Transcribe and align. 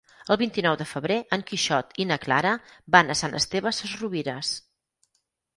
El 0.35 0.37
vint-i-nou 0.41 0.77
de 0.79 0.87
febrer 0.93 1.17
en 1.37 1.43
Quixot 1.51 1.93
i 2.03 2.07
na 2.13 2.17
Clara 2.25 2.53
van 2.97 3.15
a 3.15 3.19
Sant 3.21 3.39
Esteve 3.41 3.75
Sesrovires. 3.81 4.55